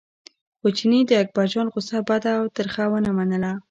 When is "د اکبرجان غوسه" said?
1.07-1.97